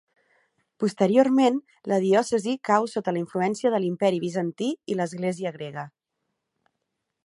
Posteriorment 0.83 1.59
la 1.91 1.99
diòcesi 2.05 2.57
cau 2.71 2.89
sota 2.95 3.15
la 3.15 3.23
influència 3.25 3.75
de 3.75 3.83
l'Imperi 3.85 4.25
Bizantí 4.27 4.75
i 4.95 5.01
l'Església 5.01 5.57
grega. 5.61 5.87